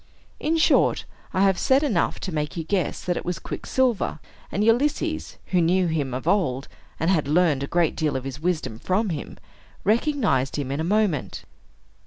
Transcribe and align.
In 0.39 0.57
short, 0.57 1.05
I 1.31 1.43
have 1.43 1.59
said 1.59 1.83
enough 1.83 2.19
to 2.21 2.33
make 2.33 2.57
you 2.57 2.63
guess 2.63 3.03
that 3.03 3.15
it 3.17 3.23
was 3.23 3.37
Quicksilver; 3.37 4.17
and 4.51 4.63
Ulysses 4.63 5.37
(who 5.51 5.61
knew 5.61 5.85
him 5.85 6.11
of 6.15 6.27
old, 6.27 6.67
and 6.99 7.11
had 7.11 7.27
learned 7.27 7.61
a 7.61 7.67
great 7.67 7.95
deal 7.95 8.15
of 8.15 8.23
his 8.23 8.39
wisdom 8.39 8.79
from 8.79 9.09
him) 9.09 9.37
recognized 9.83 10.55
him 10.57 10.71
in 10.71 10.79
a 10.79 10.83
moment. 10.83 11.43